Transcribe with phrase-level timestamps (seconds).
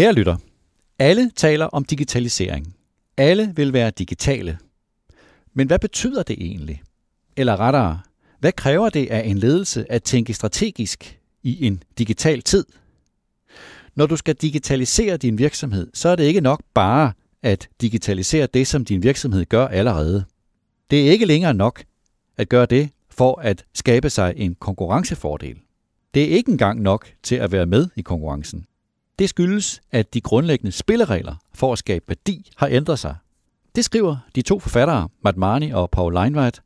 [0.00, 0.36] Kære lytter,
[0.98, 2.76] alle taler om digitalisering.
[3.16, 4.58] Alle vil være digitale.
[5.54, 6.82] Men hvad betyder det egentlig?
[7.36, 8.00] Eller rettere,
[8.38, 12.64] hvad kræver det af en ledelse at tænke strategisk i en digital tid?
[13.94, 17.12] Når du skal digitalisere din virksomhed, så er det ikke nok bare
[17.42, 20.24] at digitalisere det, som din virksomhed gør allerede.
[20.90, 21.82] Det er ikke længere nok
[22.36, 25.56] at gøre det for at skabe sig en konkurrencefordel.
[26.14, 28.66] Det er ikke engang nok til at være med i konkurrencen.
[29.20, 33.16] Det skyldes, at de grundlæggende spilleregler for at skabe værdi har ændret sig.
[33.74, 36.62] Det skriver de to forfattere, Matt Marni og Paul Leinwright,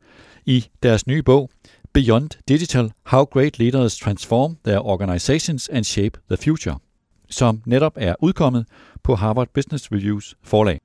[0.47, 1.51] i deres nye bog
[1.93, 6.79] Beyond Digital– How Great Leaders Transform Their Organizations and Shape the Future,
[7.31, 8.67] som netop er udkommet
[9.03, 10.81] på Harvard Business Reviews forlag.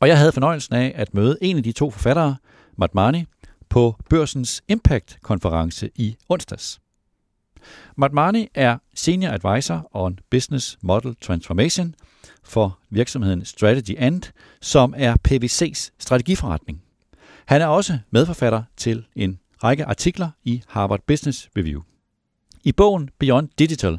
[0.00, 2.36] Og jeg havde fornøjelsen af at møde en af de to forfattere,
[2.78, 3.24] Matt Marni,
[3.68, 6.80] på børsens Impact-konference i onsdags.
[7.96, 11.94] Madmani er Senior Advisor on Business Model Transformation
[12.42, 14.22] for virksomheden Strategy End,
[14.60, 16.82] som er PVC's strategiforretning.
[17.46, 21.82] Han er også medforfatter til en række artikler i Harvard Business Review.
[22.64, 23.98] I bogen Beyond Digital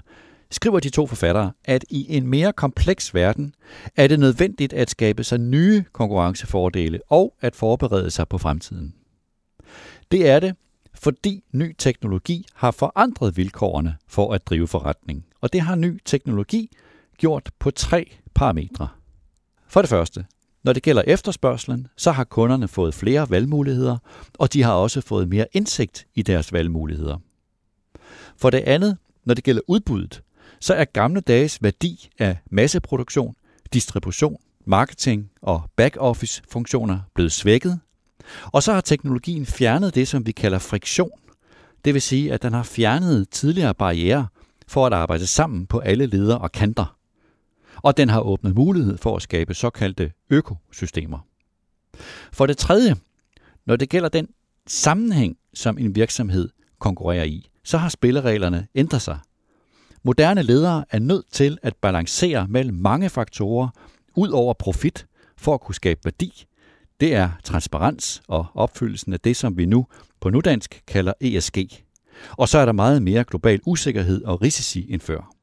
[0.51, 3.53] skriver de to forfattere, at i en mere kompleks verden
[3.95, 8.93] er det nødvendigt at skabe sig nye konkurrencefordele og at forberede sig på fremtiden.
[10.11, 10.55] Det er det,
[11.05, 15.25] fordi ny teknologi har forandret vilkårene for at drive forretning.
[15.41, 16.69] Og det har ny teknologi
[17.17, 18.87] gjort på tre parametre.
[19.67, 20.25] For det første,
[20.63, 23.97] når det gælder efterspørgselen, så har kunderne fået flere valgmuligheder,
[24.33, 27.17] og de har også fået mere indsigt i deres valgmuligheder.
[28.37, 30.23] For det andet, når det gælder udbuddet,
[30.59, 33.35] så er gamle dages værdi af masseproduktion,
[33.73, 37.79] distribution, marketing og back-office funktioner blevet svækket,
[38.51, 41.19] og så har teknologien fjernet det, som vi kalder friktion.
[41.85, 44.27] Det vil sige, at den har fjernet tidligere barriere
[44.67, 46.97] for at arbejde sammen på alle leder og kanter.
[47.75, 51.19] Og den har åbnet mulighed for at skabe såkaldte økosystemer.
[52.33, 52.95] For det tredje,
[53.65, 54.27] når det gælder den
[54.67, 56.49] sammenhæng, som en virksomhed
[56.79, 59.19] konkurrerer i, så har spillereglerne ændret sig.
[60.03, 63.69] Moderne ledere er nødt til at balancere mellem mange faktorer
[64.15, 66.45] ud over profit for at kunne skabe værdi,
[66.99, 69.87] det er transparens og opfyldelsen af det, som vi nu
[70.21, 71.57] på nudansk kalder ESG.
[72.31, 75.33] Og så er der meget mere global usikkerhed og risici end før.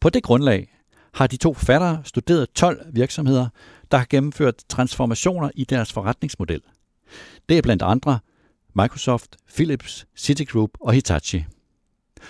[0.00, 0.78] På det grundlag
[1.14, 3.48] har de to forfattere studeret 12 virksomheder,
[3.90, 6.60] der har gennemført transformationer i deres forretningsmodel.
[7.48, 8.18] Det er blandt andre
[8.74, 11.44] Microsoft, Philips, Citigroup og Hitachi.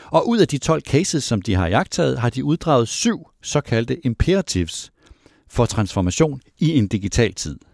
[0.04, 4.06] Og ud af de 12 cases, som de har jagtet, har de uddraget syv såkaldte
[4.06, 4.92] imperatives
[5.48, 7.58] for transformation i en digital tid–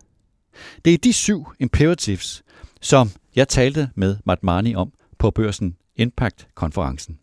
[0.85, 2.43] det er de syv imperatives,
[2.81, 7.19] som jeg talte med Matmani om på børsen Impact-konferencen.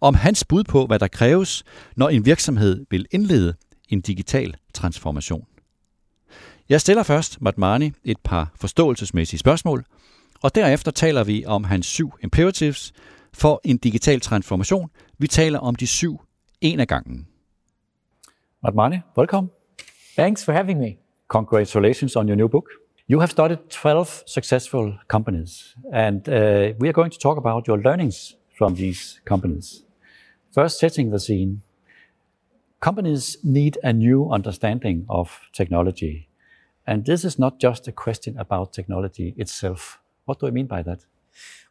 [0.00, 1.64] Om hans bud på, hvad der kræves,
[1.96, 3.54] når en virksomhed vil indlede
[3.88, 5.46] en digital transformation.
[6.68, 9.84] Jeg stiller først Matmani et par forståelsesmæssige spørgsmål,
[10.42, 12.92] og derefter taler vi om hans syv imperatives
[13.32, 14.90] for en digital transformation.
[15.18, 16.20] Vi taler om de syv
[16.60, 17.26] en af gangen.
[18.62, 19.50] Matmani, velkommen.
[20.16, 21.01] Thanks for having me.
[21.32, 22.68] Congratulations on your new book.
[23.06, 27.78] You have started 12 successful companies, and uh, we are going to talk about your
[27.78, 29.82] learnings from these companies.
[30.52, 31.62] First, setting the scene.
[32.80, 36.28] Companies need a new understanding of technology.
[36.86, 40.00] And this is not just a question about technology itself.
[40.26, 41.06] What do I mean by that?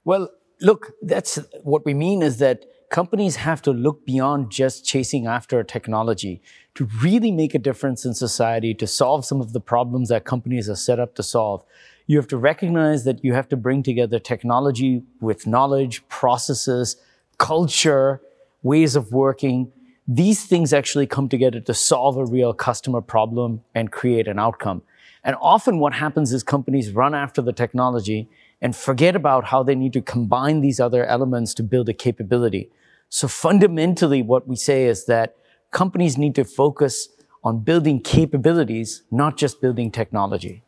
[0.04, 5.26] Well, look, that's what we mean is that companies have to look beyond just chasing
[5.26, 6.42] after technology
[6.76, 10.70] to really make a difference in society, to solve some of the problems that companies
[10.70, 11.64] are set up to solve.
[12.06, 16.98] You have to recognize that you have to bring together technology with knowledge, processes,
[17.38, 18.22] culture,
[18.62, 19.72] ways of working.
[20.06, 24.82] These things actually come together to solve a real customer problem and create an outcome.
[25.24, 28.28] And often what happens is companies run after the technology
[28.62, 32.70] and forget about how they need to combine these other elements to build a capability.
[33.10, 35.36] So fundamentally, what we say is that
[35.72, 37.10] companies need to focus
[37.44, 40.64] on building capabilities, not just building technology.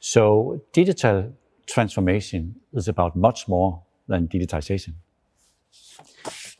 [0.00, 1.32] So digital
[1.66, 4.94] transformation is about much more than digitization.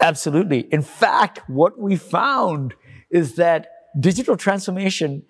[0.01, 0.61] Absolutely.
[0.71, 2.75] In fact, what we found
[3.11, 3.69] is that
[3.99, 5.23] digital transformation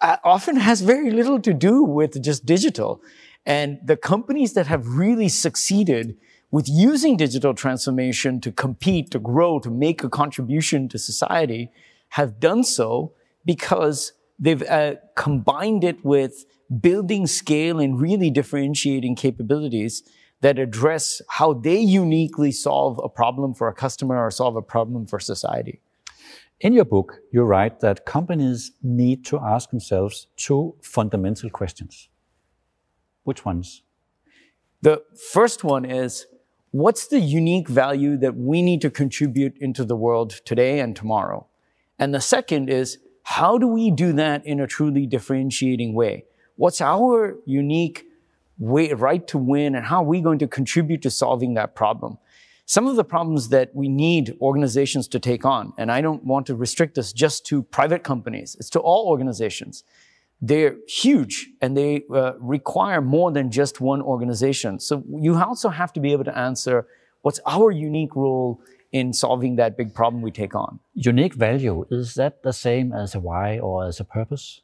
[0.00, 3.00] uh, often has very little to do with just digital.
[3.44, 6.16] And the companies that have really succeeded
[6.50, 11.70] with using digital transformation to compete, to grow, to make a contribution to society
[12.10, 16.44] have done so because they've uh, combined it with
[16.80, 20.02] building scale and really differentiating capabilities
[20.42, 25.06] that address how they uniquely solve a problem for a customer or solve a problem
[25.06, 25.80] for society.
[26.60, 32.08] In your book, you write that companies need to ask themselves two fundamental questions.
[33.24, 33.82] Which ones?
[34.80, 35.02] The
[35.32, 36.26] first one is
[36.72, 41.46] what's the unique value that we need to contribute into the world today and tomorrow?
[41.98, 46.24] And the second is how do we do that in a truly differentiating way?
[46.56, 48.06] What's our unique
[48.58, 52.18] way, right to win and how are we going to contribute to solving that problem?
[52.64, 56.46] Some of the problems that we need organizations to take on, and I don't want
[56.46, 59.84] to restrict this just to private companies, it's to all organizations.
[60.44, 64.80] They're huge and they uh, require more than just one organization.
[64.80, 66.88] So you also have to be able to answer
[67.22, 68.60] what's our unique role
[68.90, 70.80] in solving that big problem we take on.
[70.94, 74.62] Unique value, is that the same as a why or as a purpose?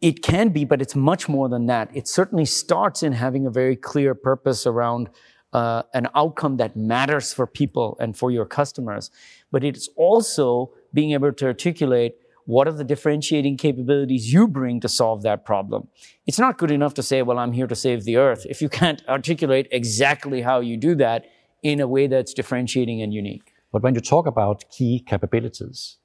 [0.00, 1.90] It can be, but it's much more than that.
[1.92, 5.10] It certainly starts in having a very clear purpose around
[5.52, 9.10] uh, an outcome that matters for people and for your customers.
[9.50, 12.14] But it's also being able to articulate
[12.46, 15.88] what are the differentiating capabilities you bring to solve that problem?
[16.26, 18.68] It's not good enough to say, well, I'm here to save the earth if you
[18.68, 21.26] can't articulate exactly how you do that
[21.62, 23.52] in a way that's differentiating and unique.
[23.70, 25.98] But when you talk about key capabilities,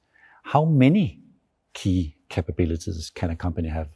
[0.44, 1.20] how many
[1.74, 3.88] key capabilities can a company have?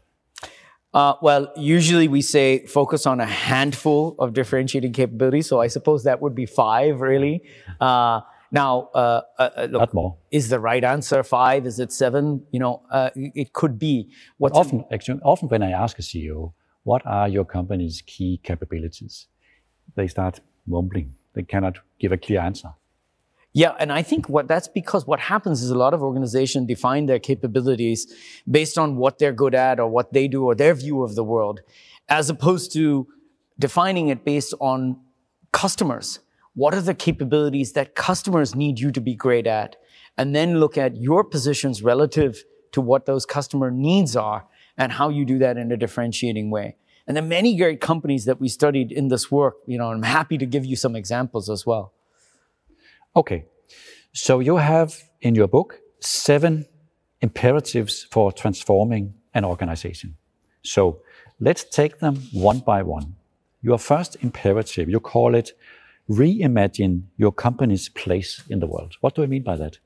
[0.95, 5.49] Uh, well, usually we say focus on a handful of differentiating capabilities.
[5.49, 7.43] So I suppose that would be five, really.
[7.81, 8.21] Uh,
[8.53, 10.19] now, uh, uh, uh, look, more.
[10.31, 11.65] is the right answer five?
[11.65, 12.45] Is it seven?
[12.53, 14.11] You know, uh, it could be.
[14.37, 16.53] What's often, actually, often when I ask a CEO,
[16.85, 19.27] what are your company's key capabilities?
[19.97, 21.15] They start mumbling.
[21.33, 22.75] They cannot give a clear answer.
[23.55, 27.07] Yeah, and I think what that's because what happens is a lot of organizations define
[27.07, 28.07] their capabilities
[28.51, 31.25] based on what they're good at or what they do or their view of the
[31.25, 31.61] world,
[32.09, 33.07] as opposed to
[33.59, 34.99] defining it based on
[35.53, 36.21] customers
[36.55, 39.77] what are the capabilities that customers need you to be great at?
[40.19, 44.47] And then look at your positions relative to what those customer needs are
[44.77, 46.77] and how you do that in a differentiating way.
[47.07, 50.39] And the many great companies that we studied in this work, you know, I'm happy
[50.39, 51.93] to give you some examples as well.
[53.17, 53.47] Okay.
[54.13, 56.67] So you have in your book seven
[57.21, 60.17] imperatives for transforming an organization.
[60.63, 61.01] So
[61.41, 63.17] let's take them one by one.
[63.63, 65.53] Your first imperative, you call it
[66.11, 68.97] reimagine your company's place in the world.
[69.01, 69.79] What do I mean by that?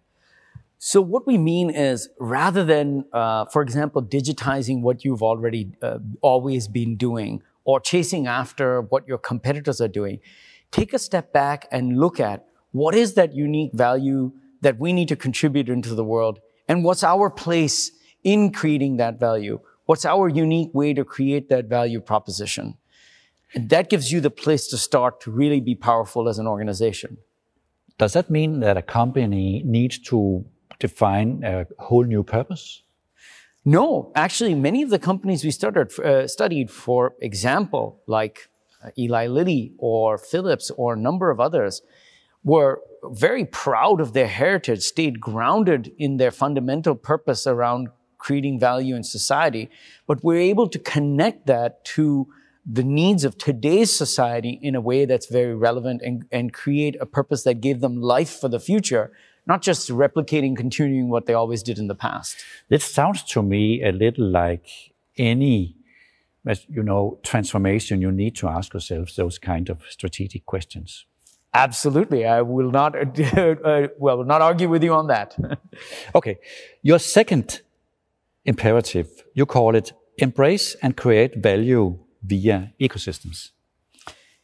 [0.79, 5.99] So what we mean is rather than, uh, for example, digitizing what you've already uh,
[6.21, 10.21] always been doing or chasing after what your competitors are doing,
[10.71, 15.09] take a step back and look at what is that unique value that we need
[15.09, 17.91] to contribute into the world and what's our place
[18.23, 19.61] in creating that value?
[19.87, 22.77] What's our unique way to create that value proposition?
[23.55, 27.19] And that gives you the place to start to really be powerful as an organization.
[27.99, 30.45] Does that mean that a company needs to
[30.79, 32.83] define a whole new purpose?
[33.65, 38.49] No, actually, many of the companies we started, uh, studied, for example, like
[38.85, 41.83] uh, Eli Lilly or Philips or a number of others,
[42.45, 47.89] were very proud of their heritage, stayed grounded in their fundamental purpose around
[48.19, 49.69] creating value in society,
[50.07, 52.29] but we're able to connect that to
[52.67, 57.07] the needs of today's society in a way that's very relevant and, and create a
[57.07, 59.13] purpose that gave them life for the future,
[59.47, 62.37] not just replicating, continuing what they always did in the past.
[62.69, 64.67] This sounds to me a little like
[65.17, 65.77] any,
[66.69, 68.03] you know, transformation.
[68.03, 71.07] You need to ask yourself those kind of strategic questions.
[71.55, 72.95] Absolutely, I will not.
[73.37, 75.37] Uh, well, will not argue with you on that.
[76.15, 76.39] okay,
[76.83, 77.63] your second
[78.45, 83.51] imperative, you call it embrace and create value via ecosystems.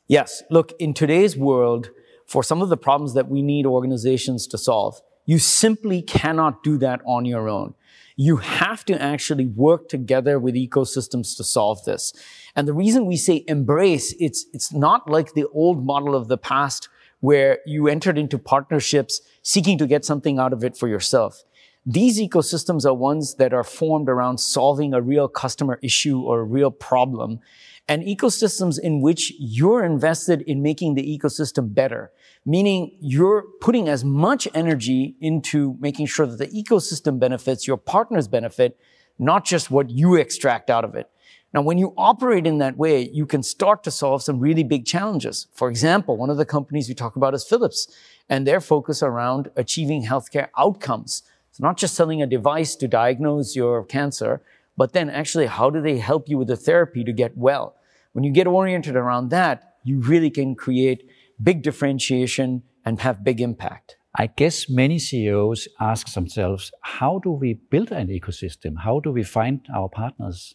[0.08, 0.42] Yes.
[0.50, 1.90] Look, in today's world,
[2.26, 6.78] for some of the problems that we need organizations to solve, you simply cannot do
[6.78, 7.74] that on your own.
[8.16, 12.12] You have to actually work together with ecosystems to solve this.
[12.54, 16.38] And the reason we say embrace, it's, it's not like the old model of the
[16.38, 16.88] past
[17.20, 21.44] where you entered into partnerships seeking to get something out of it for yourself.
[21.86, 26.44] These ecosystems are ones that are formed around solving a real customer issue or a
[26.44, 27.40] real problem
[27.88, 32.10] and ecosystems in which you're invested in making the ecosystem better,
[32.46, 38.28] meaning you're putting as much energy into making sure that the ecosystem benefits, your partners
[38.28, 38.78] benefit,
[39.18, 41.10] not just what you extract out of it.
[41.54, 44.86] Now, when you operate in that way, you can start to solve some really big
[44.86, 45.48] challenges.
[45.52, 47.94] For example, one of the companies we talk about is Philips
[48.28, 51.24] and their focus around achieving healthcare outcomes.
[51.50, 54.40] It's not just selling a device to diagnose your cancer,
[54.76, 57.76] but then actually, how do they help you with the therapy to get well?
[58.12, 61.08] When you get oriented around that, you really can create
[61.42, 63.96] big differentiation and have big impact.
[64.14, 68.74] I guess many CEOs ask themselves, how do we build an ecosystem?
[68.84, 70.54] How do we find our partners?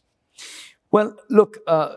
[0.89, 1.95] Well, look, uh,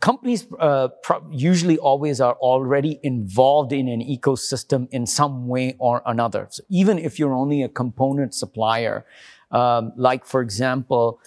[0.00, 0.88] companies uh,
[1.30, 6.48] usually always are already involved in an ecosystem in some way or another.
[6.50, 9.04] So even if you're only a component supplier,
[9.52, 11.20] um, like for example,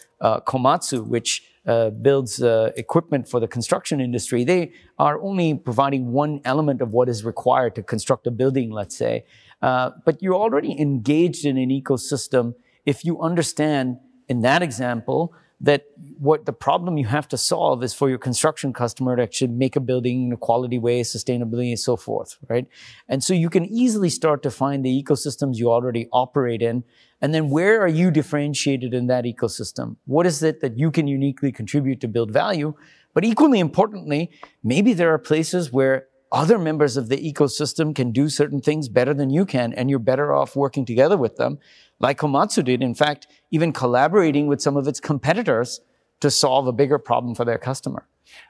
[0.51, 1.31] Komatsu, which
[1.65, 6.89] uh, builds uh, equipment for the construction industry, they are only providing one element of
[6.97, 9.13] what is required to construct a building, let's say.
[9.61, 12.53] Uh, but you're already engaged in an ecosystem
[12.85, 15.85] if you understand, in that example, that
[16.17, 19.75] what the problem you have to solve is for your construction customer to actually make
[19.75, 22.67] a building in a quality way, sustainably, and so forth, right?
[23.07, 26.83] And so you can easily start to find the ecosystems you already operate in.
[27.21, 29.95] And then where are you differentiated in that ecosystem?
[30.05, 32.73] What is it that you can uniquely contribute to build value?
[33.13, 34.31] But equally importantly,
[34.61, 39.13] maybe there are places where other members of the ecosystem can do certain things better
[39.13, 41.59] than you can, and you're better off working together with them,
[41.99, 42.81] like Komatsu did.
[42.83, 45.81] In fact, even collaborating with some of its competitors
[46.19, 48.07] to solve a bigger problem for their customer.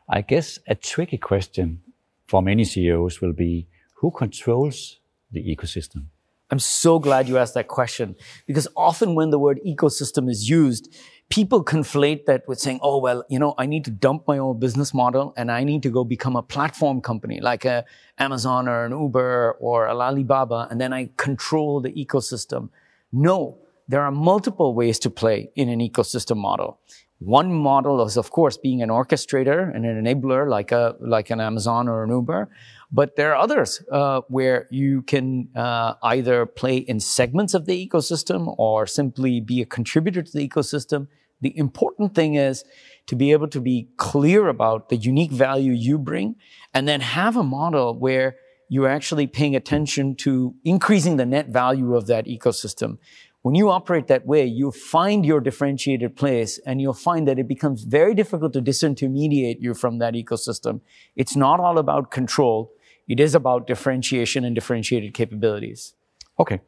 [0.10, 1.82] I guess a tricky question
[2.26, 5.00] for many CEOs will be who controls
[5.32, 6.06] the ecosystem?
[6.52, 8.16] I'm so glad you asked that question
[8.46, 10.94] because often when the word ecosystem is used,
[11.30, 14.60] people conflate that with saying, oh, well, you know, I need to dump my own
[14.60, 17.86] business model and I need to go become a platform company like a
[18.18, 22.70] Amazon or an Uber or a Alibaba, and then I control the ecosystem.
[23.12, 26.80] No, there are multiple ways to play in an ecosystem model.
[27.20, 31.40] One model is, of course, being an orchestrator and an enabler like a like an
[31.40, 32.50] Amazon or an Uber.
[32.92, 37.88] But there are others uh, where you can uh, either play in segments of the
[37.88, 41.08] ecosystem or simply be a contributor to the ecosystem.
[41.42, 42.64] The important thing is
[43.08, 46.36] to be able to be clear about the unique value you bring
[46.74, 48.36] and then have a model where
[48.68, 52.98] you're actually paying attention to increasing the net value of that ecosystem.
[53.46, 57.48] When you operate that way, you find your differentiated place and you'll find that it
[57.48, 60.82] becomes very difficult to disintermediate you from that ecosystem.
[61.16, 62.72] It's not all about control.
[63.08, 65.94] It is about differentiation and differentiated capabilities.
[66.40, 66.60] Okay.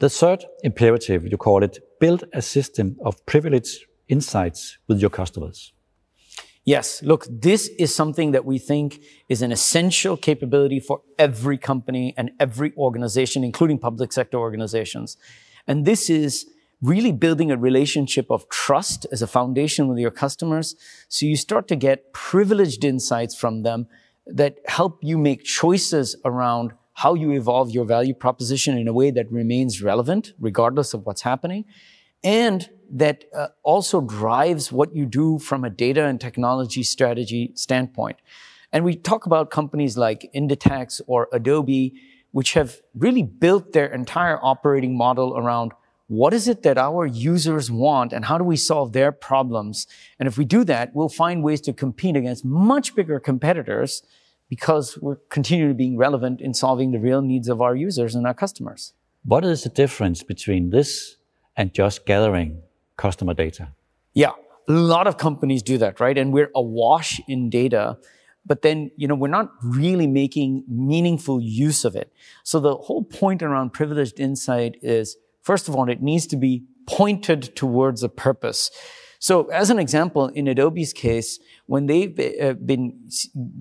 [0.00, 5.72] The third imperative, you call it, build a system of privileged insights with your customers.
[6.64, 12.12] Yes, look, this is something that we think is an essential capability for every company
[12.16, 15.16] and every organization, including public sector organizations.
[15.66, 16.46] And this is
[16.80, 20.74] really building a relationship of trust as a foundation with your customers.
[21.08, 23.86] So you start to get privileged insights from them
[24.26, 29.10] that help you make choices around how you evolve your value proposition in a way
[29.10, 31.64] that remains relevant, regardless of what's happening,
[32.22, 38.18] and that uh, also drives what you do from a data and technology strategy standpoint.
[38.72, 41.94] And we talk about companies like Inditex or Adobe
[42.32, 45.72] which have really built their entire operating model around
[46.08, 49.86] what is it that our users want and how do we solve their problems?
[50.18, 54.02] And if we do that, we'll find ways to compete against much bigger competitors
[54.50, 58.34] because we're continuing being relevant in solving the real needs of our users and our
[58.34, 58.92] customers.
[59.24, 61.16] What is the difference between this
[61.56, 62.60] and just gathering
[62.96, 63.68] customer data?
[64.12, 64.32] Yeah,
[64.68, 66.18] a lot of companies do that, right?
[66.18, 67.96] And we're awash in data
[68.44, 72.12] but then you know we're not really making meaningful use of it.
[72.44, 76.64] So the whole point around privileged insight is first of all it needs to be
[76.86, 78.70] pointed towards a purpose
[79.28, 82.84] so as an example in adobe's case when they've uh, been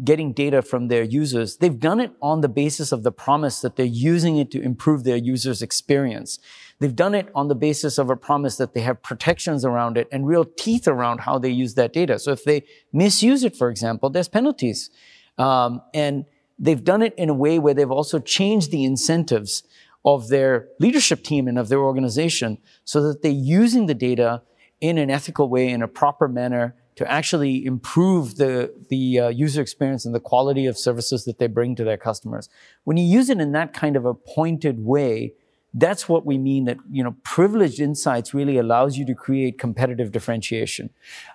[0.03, 3.75] getting data from their users they've done it on the basis of the promise that
[3.75, 6.39] they're using it to improve their users experience
[6.81, 10.07] They've done it on the basis of a promise that they have protections around it
[10.11, 12.17] and real teeth around how they use that data.
[12.17, 14.89] So if they misuse it, for example, there's penalties.
[15.37, 16.25] Um, and
[16.57, 19.61] they've done it in a way where they've also changed the incentives
[20.03, 24.41] of their leadership team and of their organization so that they're using the data
[24.81, 29.61] in an ethical way, in a proper manner to actually improve the, the uh, user
[29.61, 32.49] experience and the quality of services that they bring to their customers.
[32.83, 35.33] When you use it in that kind of a pointed way,
[35.73, 40.11] that's what we mean that, you know, privileged insights really allows you to create competitive
[40.11, 40.89] differentiation.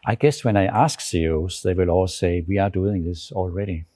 [0.04, 3.86] I guess when I ask CEOs, they will all say, we are doing this already.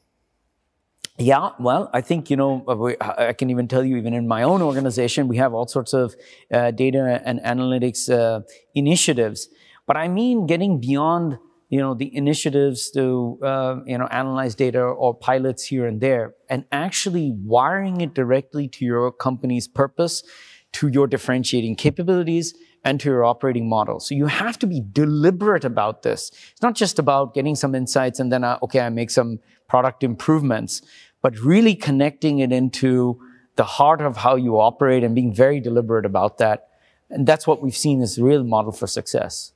[1.21, 4.43] Yeah, well, I think, you know, uh, I can even tell you, even in my
[4.43, 6.15] own organization, we have all sorts of
[6.51, 8.41] uh, data and analytics uh,
[8.75, 9.49] initiatives.
[9.87, 14.81] But I mean getting beyond you know, the initiatives to, uh, you know, analyze data
[14.81, 20.25] or pilots here and there and actually wiring it directly to your company's purpose,
[20.73, 24.01] to your differentiating capabilities and to your operating model.
[24.01, 26.33] So you have to be deliberate about this.
[26.51, 30.03] It's not just about getting some insights and then, uh, okay, I make some product
[30.03, 30.83] improvements,
[31.23, 33.21] but really connecting it into
[33.57, 36.69] the heart of how you operate and being very deliberate about that.
[37.11, 39.53] And that's what we've seen as a real model for success.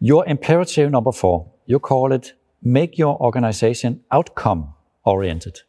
[0.00, 4.74] Your imperative number four, you call it make your organization outcome
[5.04, 5.60] oriented.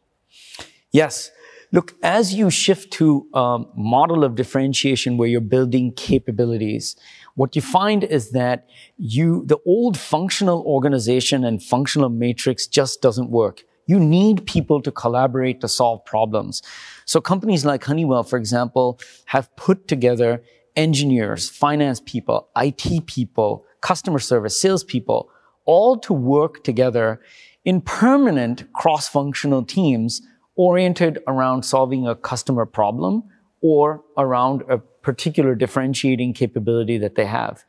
[0.90, 1.30] Yes.
[1.74, 6.96] Look, as you shift to a model of differentiation where you're building capabilities,
[7.34, 8.68] what you find is that
[8.98, 13.64] you, the old functional organization and functional matrix just doesn't work.
[13.92, 16.62] You need people to collaborate to solve problems.
[17.04, 20.42] So companies like Honeywell, for example, have put together
[20.76, 25.28] engineers, finance people, IT people, customer service, salespeople,
[25.66, 27.20] all to work together
[27.66, 30.22] in permanent cross-functional teams
[30.56, 33.22] oriented around solving a customer problem
[33.60, 37.62] or around a particular differentiating capability that they have.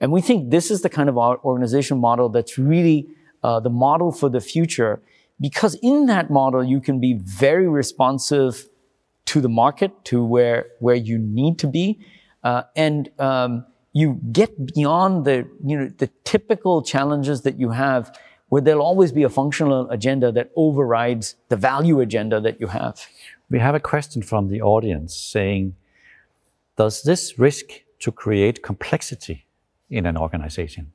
[0.00, 3.06] And we think this is the kind of organization model that's really
[3.44, 5.00] uh, the model for the future
[5.40, 8.68] because in that model, you can be very responsive
[9.26, 12.00] to the market, to where, where you need to be.
[12.42, 18.16] Uh, and um, you get beyond the, you know, the typical challenges that you have
[18.48, 23.06] where there'll always be a functional agenda that overrides the value agenda that you have.
[23.50, 25.76] We have a question from the audience saying,
[26.76, 27.66] does this risk
[28.00, 29.46] to create complexity
[29.90, 30.92] in an organization?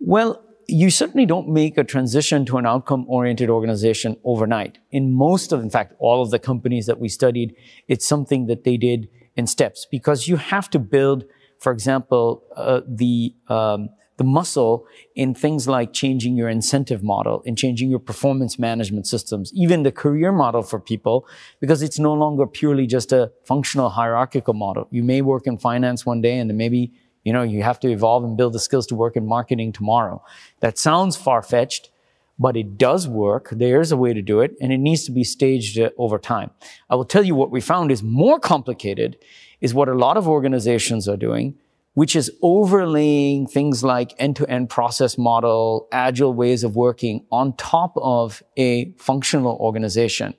[0.00, 0.42] Well,
[0.72, 4.78] you certainly don't make a transition to an outcome oriented organization overnight.
[4.90, 7.54] In most of, in fact, all of the companies that we studied,
[7.88, 11.24] it's something that they did in steps because you have to build,
[11.58, 17.56] for example, uh, the, um, the muscle in things like changing your incentive model, in
[17.56, 21.26] changing your performance management systems, even the career model for people,
[21.60, 24.86] because it's no longer purely just a functional hierarchical model.
[24.90, 26.92] You may work in finance one day and then maybe,
[27.24, 30.22] you know, you have to evolve and build the skills to work in marketing tomorrow.
[30.60, 31.90] That sounds far-fetched,
[32.38, 33.48] but it does work.
[33.52, 36.50] There's a way to do it and it needs to be staged uh, over time.
[36.90, 39.16] I will tell you what we found is more complicated
[39.60, 41.54] is what a lot of organizations are doing,
[41.94, 48.42] which is overlaying things like end-to-end process model, agile ways of working on top of
[48.56, 50.34] a functional organization.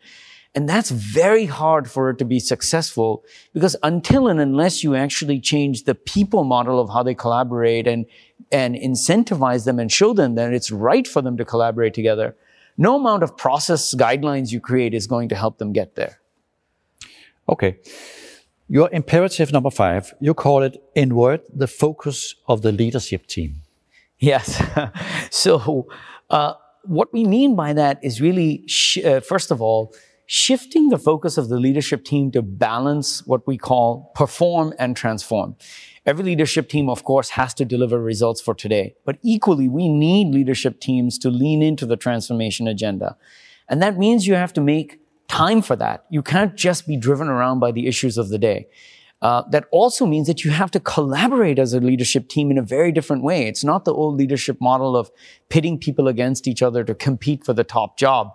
[0.55, 5.39] And that's very hard for it to be successful because until and unless you actually
[5.39, 8.05] change the people model of how they collaborate and,
[8.51, 12.35] and incentivize them and show them that it's right for them to collaborate together,
[12.77, 16.19] no amount of process guidelines you create is going to help them get there.
[17.49, 17.79] Okay.
[18.69, 23.55] Your imperative number five, you call it invert the focus of the leadership team.
[24.19, 24.63] Yes.
[25.31, 25.87] so,
[26.29, 26.53] uh,
[26.85, 28.65] what we mean by that is really,
[29.03, 29.93] uh, first of all,
[30.35, 35.55] shifting the focus of the leadership team to balance what we call perform and transform.
[36.07, 40.33] Every leadership team, of course, has to deliver results for today, but equally, we need
[40.33, 43.15] leadership teams to lean into the transformation agenda.
[43.69, 46.05] And that means you have to make time for that.
[46.09, 48.65] You can't just be driven around by the issues of the day.
[49.21, 52.61] Uh, that also means that you have to collaborate as a leadership team in a
[52.61, 53.47] very different way.
[53.47, 55.11] It's not the old leadership model of
[55.47, 58.33] pitting people against each other to compete for the top job,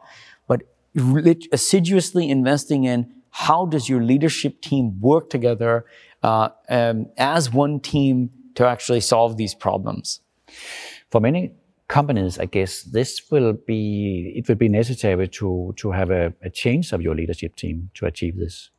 [1.53, 5.85] assiduously investing in how does your leadership team work together
[6.23, 10.21] uh, um, as one team to actually solve these problems.
[11.11, 11.53] For many
[11.87, 16.51] companies, I guess this will be it will be necessary to to have a, a
[16.51, 18.71] change of your leadership team to achieve this.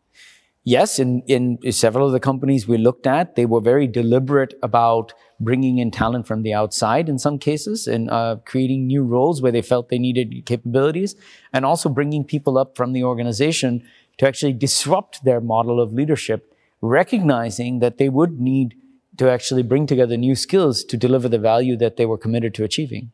[0.66, 5.14] Yes, in, in several of the companies we looked at, they were very deliberate about
[5.40, 9.54] bringing in talent from the outside in some cases and uh, creating new roles where
[9.54, 11.16] they felt they needed capabilities
[11.54, 13.84] and also bringing people up from the organization
[14.18, 18.76] to actually disrupt their model of leadership, recognizing that they would need
[19.18, 22.64] to actually bring together new skills to deliver the value that they were committed to
[22.64, 23.12] achieving.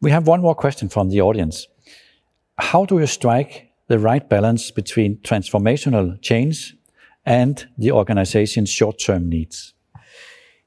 [0.00, 1.66] We have one more question from the audience.
[2.58, 6.76] How do you strike the right balance between transformational change
[7.26, 9.74] and the organization's short-term needs?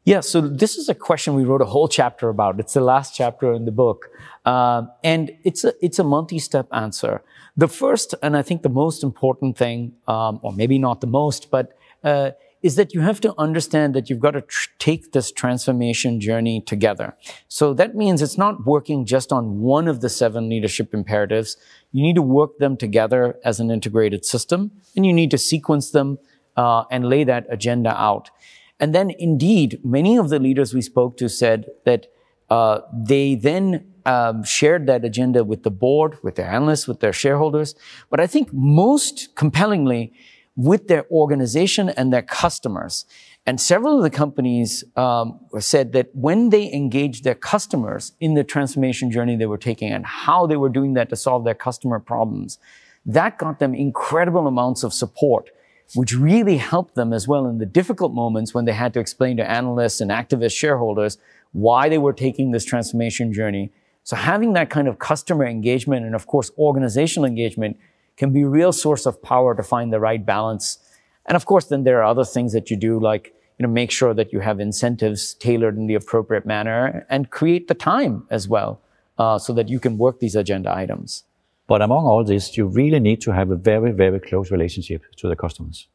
[0.04, 2.60] Yeah, so this is a question we wrote a whole chapter about.
[2.60, 4.10] It's the last chapter in the book.
[4.46, 7.24] Uh, and it's a, it's a multi-step answer.
[7.56, 11.50] The first, and I think the most important thing, um, or maybe not the most,
[11.50, 12.32] but uh,
[12.64, 16.62] is that you have to understand that you've got to tr- take this transformation journey
[16.62, 17.16] together.
[17.50, 21.58] So that means it's not working just on one of the seven leadership imperatives.
[21.92, 25.92] You need to work them together as an integrated system, and you need to sequence
[25.92, 26.18] them
[26.56, 28.32] uh, and lay that agenda out.
[28.80, 32.08] And then, indeed, many of the leaders we spoke to said that
[32.50, 37.14] uh, they then um, shared that agenda with the board, with their analysts, with their
[37.14, 37.76] shareholders.
[38.10, 40.14] But I think most compellingly,
[40.56, 43.06] with their organization and their customers.
[43.46, 48.44] And several of the companies um, said that when they engaged their customers in the
[48.44, 52.00] transformation journey they were taking and how they were doing that to solve their customer
[52.00, 52.60] problems,
[53.06, 55.50] That got them incredible amounts of support,
[55.96, 59.38] which really helped them as well in the difficult moments when they had to explain
[59.38, 61.18] to analysts and activist shareholders
[61.52, 63.72] why they were taking this transformation journey.
[64.04, 67.78] So having that kind of customer engagement and of course organizational engagement
[68.18, 70.78] can be a real source of power to find the right balance.
[71.26, 73.92] And of course, then there are other things that you do like you know, make
[73.92, 78.48] sure that you have incentives tailored in the appropriate manner and create the time as
[78.48, 78.82] well
[79.18, 81.24] uh, so that you can work these agenda items.
[81.68, 85.28] But among all this, you really need to have a very, very close relationship to
[85.28, 85.88] the customers.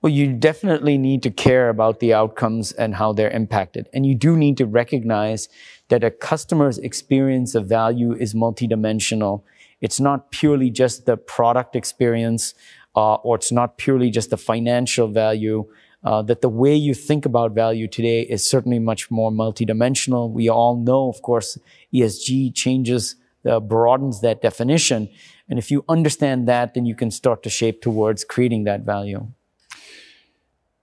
[0.00, 3.88] Well, you definitely need to care about the outcomes and how they're impacted.
[3.92, 5.48] And you do need to recognize
[5.88, 9.42] that a customer's experience of value is multidimensional.
[9.80, 12.54] It's not purely just the product experience,
[12.96, 15.66] uh, or it's not purely just the financial value.
[16.04, 20.30] Uh, that the way you think about value today is certainly much more multidimensional.
[20.30, 21.58] We all know, of course,
[21.92, 25.08] ESG changes, uh, broadens that definition.
[25.48, 29.26] And if you understand that, then you can start to shape towards creating that value.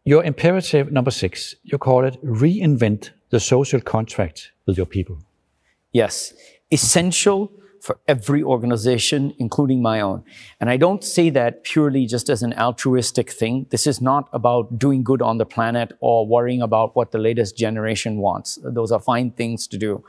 [0.03, 5.17] Your imperative number six, you call it reinvent the social contract with your people.
[5.93, 6.33] Yes,
[6.71, 7.51] essential
[7.85, 10.23] for every organization, including my own.
[10.59, 13.67] And I don't say that purely just as an altruistic thing.
[13.69, 17.55] This is not about doing good on the planet or worrying about what the latest
[17.55, 18.57] generation wants.
[18.63, 20.03] Those are fine things to do.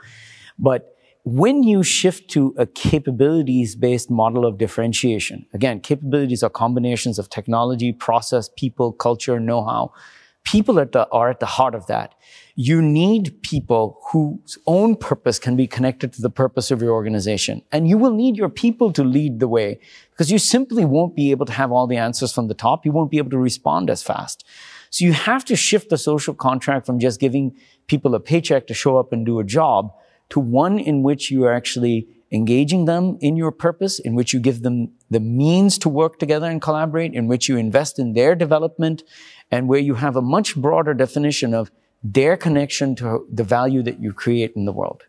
[0.57, 7.19] But when you shift to a capabilities based model of differentiation, again, capabilities are combinations
[7.19, 9.93] of technology, process, people, culture, know how.
[10.47, 12.15] People at the, are at the heart of that.
[12.55, 17.61] You need people whose own purpose can be connected to the purpose of your organization.
[17.73, 19.79] And you will need your people to lead the way
[20.11, 22.85] because you simply won't be able to have all the answers from the top.
[22.85, 24.45] You won't be able to respond as fast.
[24.89, 27.53] So you have to shift the social contract from just giving
[27.87, 29.91] people a paycheck to show up and do a job
[30.29, 34.39] to one in which you are actually engaging them in your purpose, in which you
[34.39, 38.35] give them the means to work together and collaborate, in which you invest in their
[38.35, 39.03] development,
[39.51, 41.71] and where you have a much broader definition of
[42.03, 45.03] their connection to the value that you create in the world.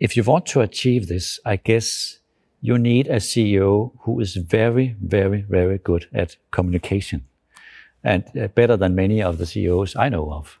[0.00, 2.18] If you want to achieve this, I guess
[2.60, 7.26] you need a CEO who is very, very, very good at communication
[8.02, 10.58] and uh, better than many of the CEOs I know of.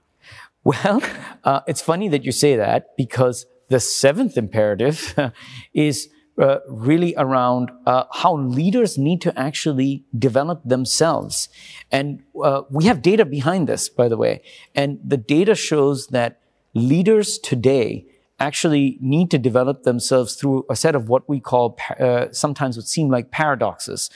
[0.64, 1.02] Well,
[1.44, 5.14] uh, it's funny that you say that because the seventh imperative
[5.74, 11.48] is uh, really around uh, how leaders need to actually develop themselves.
[11.92, 14.42] And uh, we have data behind this, by the way.
[14.74, 16.40] And the data shows that
[16.74, 18.06] leaders today
[18.40, 22.88] actually need to develop themselves through a set of what we call uh, sometimes would
[22.88, 24.10] seem like paradoxes.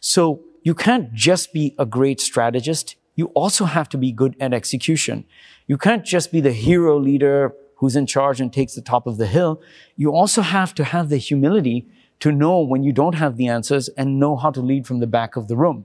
[0.00, 2.96] So you can't just be a great strategist.
[3.16, 5.24] You also have to be good at execution.
[5.66, 7.52] You can't just be the hero leader,
[7.84, 9.60] who's in charge and takes the top of the hill,
[9.94, 11.86] you also have to have the humility
[12.20, 15.06] to know when you don't have the answers and know how to lead from the
[15.06, 15.84] back of the room.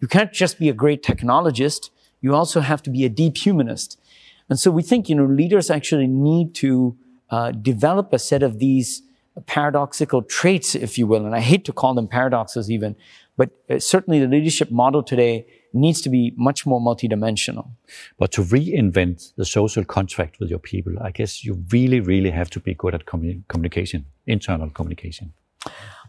[0.00, 1.88] You can't just be a great technologist.
[2.20, 3.98] You also have to be a deep humanist.
[4.50, 6.96] And so we think, you know, leaders actually need to
[7.30, 9.02] uh, develop a set of these
[9.46, 11.24] paradoxical traits, if you will.
[11.24, 12.96] And I hate to call them paradoxes even,
[13.38, 17.70] but uh, certainly the leadership model today needs to be much more multidimensional.
[18.18, 22.50] But to reinvent the social contract with your people, I guess you really, really have
[22.50, 25.32] to be good at communi- communication, internal communication.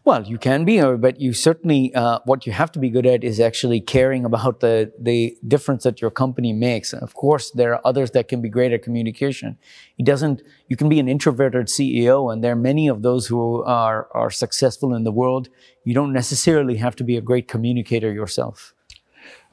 [0.04, 3.24] Well, you can be, but you certainly uh, what you have to be good at
[3.24, 6.92] is actually caring about the the difference that your company makes.
[6.92, 9.60] And of course, there are others that can be great at communication.
[10.00, 10.42] It doesn't.
[10.70, 14.32] You can be an introverted CEO, and there are many of those who are are
[14.32, 15.50] successful in the world.
[15.84, 18.74] You don't necessarily have to be a great communicator yourself.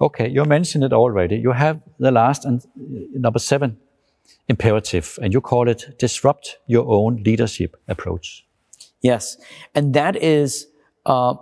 [0.01, 1.37] Okay, you mentioned it already.
[1.37, 3.79] You have the last and uh, number seven
[4.49, 8.47] imperative, and you call it disrupt your own leadership approach.
[9.01, 9.37] Yes,
[9.75, 10.67] and that is
[11.07, 11.35] uh,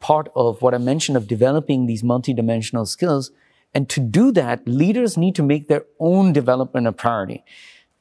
[0.00, 3.30] part of what I mentioned of developing these multidimensional skills.
[3.74, 7.42] And to do that, leaders need to make their own development a priority.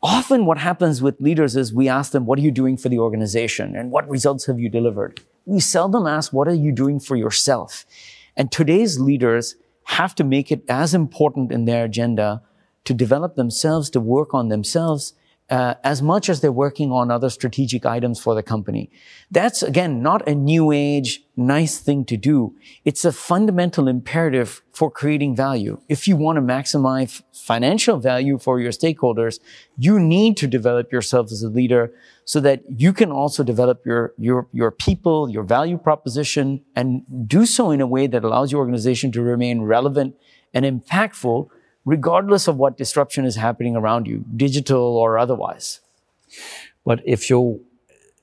[0.04, 3.00] Often what happens with leaders is we ask them, what are you doing for the
[3.00, 3.76] organization?
[3.76, 5.22] And what results have you delivered?
[5.46, 7.86] We seldom ask, what are you doing for yourself?
[8.36, 9.56] And today's leaders
[9.97, 12.41] have to make it as important in their agenda
[12.86, 15.13] to develop themselves, to work on themselves,
[15.52, 18.90] uh, as much as they're working on other strategic items for the company.
[19.30, 22.56] That's again not a new age nice thing to do.
[22.86, 25.82] It's a fundamental imperative for creating value.
[25.90, 29.40] If you want to maximize financial value for your stakeholders,
[29.78, 31.94] you need to develop yourself as a leader
[32.26, 37.46] so that you can also develop your, your, your people, your value proposition, and do
[37.46, 40.16] so in a way that allows your organization to remain relevant
[40.54, 41.50] and impactful
[41.86, 45.80] regardless of what disruption is happening around you, digital or otherwise.
[46.86, 47.62] But if you,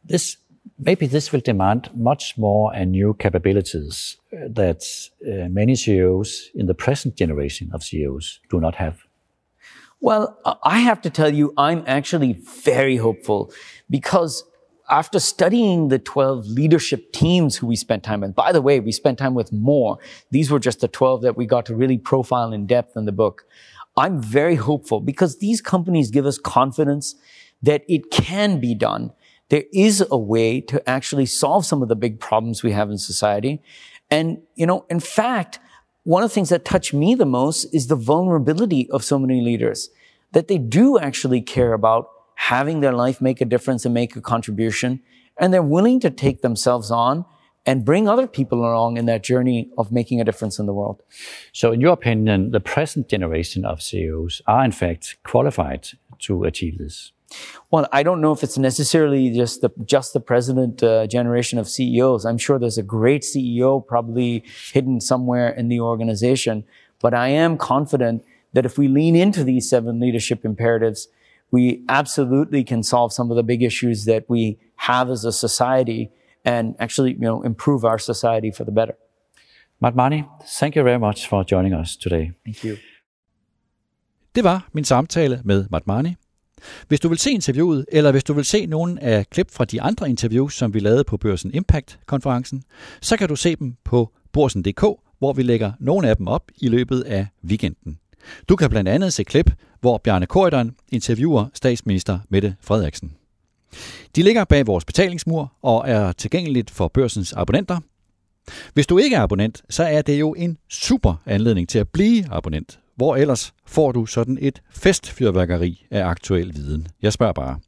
[0.05, 0.37] this
[0.79, 4.85] maybe this will demand much more and new capabilities that
[5.27, 9.01] uh, many CEOs in the present generation of CEOs do not have.
[10.01, 13.53] Well, I have to tell you, I'm actually very hopeful
[13.91, 14.45] because
[14.91, 18.93] after studying the 12 leadership teams who we spent time with, by the way, we
[18.93, 19.99] spent time with more.
[20.31, 23.13] These were just the 12 that we got to really profile in depth in the
[23.13, 23.45] book.
[23.97, 27.17] I'm very hopeful because these companies give us confidence
[27.63, 29.13] that it can be done.
[29.49, 32.99] There is a way to actually solve some of the big problems we have in
[32.99, 33.63] society.
[34.11, 35.59] And, you know, in fact,
[36.05, 39.41] one of the things that touch me the most is the vulnerability of so many
[39.41, 39.91] leaders
[40.33, 44.21] that they do actually care about having their life make a difference and make a
[44.21, 45.01] contribution.
[45.37, 47.25] And they're willing to take themselves on
[47.67, 51.03] and bring other people along in that journey of making a difference in the world.
[51.53, 55.89] So, in your opinion, the present generation of CEOs are in fact qualified
[56.21, 57.13] to achieve this?
[57.71, 61.69] Well, I don't know if it's necessarily just the just the president uh, generation of
[61.69, 62.25] CEOs.
[62.25, 66.65] I'm sure there's a great CEO probably hidden somewhere in the organization,
[67.01, 68.25] but I am confident
[68.55, 71.09] that if we lean into these seven leadership imperatives,
[71.53, 76.09] we absolutely can solve some of the big issues that we have as a society
[76.45, 78.95] and actually, you know, improve our society for the better.
[79.81, 80.23] Madmani,
[80.61, 82.31] thank you very much for joining us today.
[82.45, 82.77] Thank you.
[84.35, 86.15] Det var min samtale med Madmani.
[86.89, 89.83] Hvis du vil se interviewet, eller hvis du vil se nogle af klip fra de
[89.83, 92.63] andre interviews, som vi lavede på Børsen Impact-konferencen,
[93.01, 94.81] så kan du se dem på borsen.dk,
[95.19, 97.99] hvor vi lægger nogle af dem op i løbet af weekenden.
[98.49, 103.13] Du kan blandt andet se klip, hvor Bjarne Korydon interviewer statsminister Mette Frederiksen.
[104.17, 107.81] De ligger bag vores betalingsmur og er tilgængeligt for børsens abonnenter.
[108.75, 112.25] Hvis du ikke er abonnent, så er det jo en super anledning til at blive
[112.31, 112.81] abonnent.
[112.97, 116.89] Hvor ellers får du sådan et festfyrværkeri af aktuel viden?
[117.03, 117.59] Jeg spørger bare.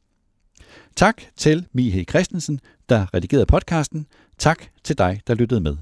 [0.95, 4.07] Tak til Mihe Christensen, der redigerede podcasten.
[4.37, 5.77] Tak til dig, der lyttede med.